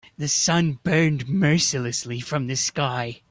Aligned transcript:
The 0.17 0.27
sun 0.27 0.79
burned 0.81 1.29
mercilessly 1.29 2.21
from 2.21 2.47
the 2.47 2.55
sky. 2.55 3.19